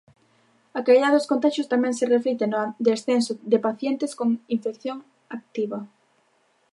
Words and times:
A 0.77 0.79
caída 0.85 1.13
dos 1.15 1.29
contaxios 1.31 1.69
tamén 1.73 1.93
se 1.99 2.09
reflicte 2.15 2.45
no 2.47 2.61
descenso 2.87 3.33
de 3.51 3.57
pacientes 3.67 4.11
con 4.19 4.29
infección 4.55 4.97
activa. 5.37 5.79